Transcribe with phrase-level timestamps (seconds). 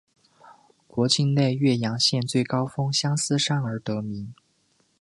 [0.97, 4.33] 因境内岳阳县最高峰相思山而得名。